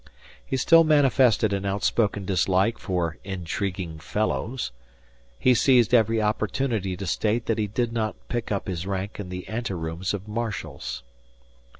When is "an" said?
1.53-1.63